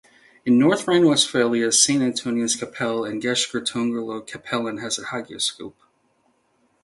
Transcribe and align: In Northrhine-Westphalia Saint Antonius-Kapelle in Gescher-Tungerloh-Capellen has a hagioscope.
In 0.47 0.57
Northrhine-Westphalia 0.57 1.71
Saint 1.71 2.01
Antonius-Kapelle 2.01 3.05
in 3.07 3.21
Gescher-Tungerloh-Capellen 3.21 4.81
has 4.81 4.97
a 4.97 5.03
hagioscope. 5.03 5.75